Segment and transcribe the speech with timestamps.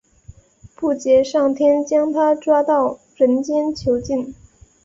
[0.75, 4.33] 布杰上天将它捉到人间囚禁。